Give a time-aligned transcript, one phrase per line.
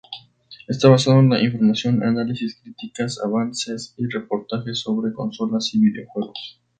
[0.67, 6.59] Está basado en la información, análisis, críticas, avances y reportajes sobre consolas y videojuegos.